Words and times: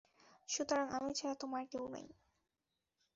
সুতরাং 0.49 0.87
আমি 0.97 1.11
ছাড়া 1.13 1.35
তোমার 1.35 1.63
কেউ 1.71 1.83
নেই। 1.87 2.07